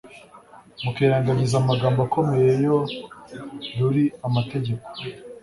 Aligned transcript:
mukirengagiza 0.83 1.55
amagambo 1.59 1.99
akomeye 2.07 2.51
yo 2.65 2.77
ruri 3.77 4.03
mategeko, 4.35 4.85